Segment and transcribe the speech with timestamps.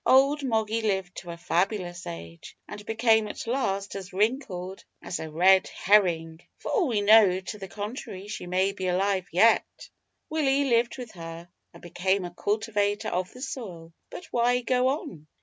[0.03, 5.29] Old Moggy lived to a fabulous age, and became at last as wrinkled as a
[5.29, 6.39] red herring.
[6.57, 9.89] For all we know to the contrary, she may be alive yet.
[10.27, 13.93] Willie lived with her, and became a cultivator of the soil.
[14.09, 15.27] But why go on?